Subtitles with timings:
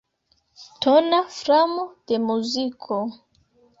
[0.85, 3.03] Tona framo de muziko.